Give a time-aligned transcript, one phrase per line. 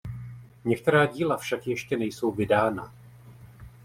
[0.65, 2.91] Některá díla však ještě nejsou vydána.